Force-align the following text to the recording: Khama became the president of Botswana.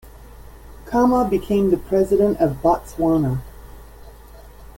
Khama 0.87 1.29
became 1.29 1.69
the 1.69 1.77
president 1.77 2.39
of 2.39 2.63
Botswana. 2.63 3.41